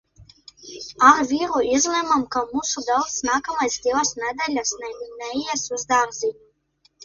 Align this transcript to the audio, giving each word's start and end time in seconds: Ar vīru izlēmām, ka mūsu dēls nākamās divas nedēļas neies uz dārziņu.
Ar 1.09 1.19
vīru 1.31 1.61
izlēmām, 1.79 2.23
ka 2.37 2.43
mūsu 2.55 2.83
dēls 2.89 3.19
nākamās 3.29 3.79
divas 3.87 4.15
nedēļas 4.25 4.75
neies 4.83 5.71
uz 5.79 5.89
dārziņu. 5.97 6.39